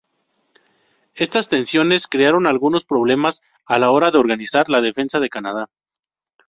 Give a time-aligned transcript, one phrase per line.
[1.13, 5.69] Estas tensiones crearon algunos problemas a la hora de organizar la defensa de Canadá.